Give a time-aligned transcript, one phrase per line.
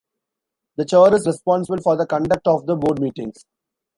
[0.77, 3.45] The Chair is responsible for the conduct of the board meetings.